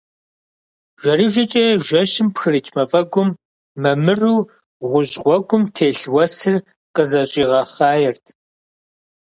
[1.01, 3.29] Жэрыжэкӏэ жэщым пхырыкӏ мафӏэгум,
[3.81, 4.37] мэмыру
[4.89, 6.55] гъущӏ гъуэгум телъ уэсыр
[6.95, 8.25] къызэщӏигъэхъаерт.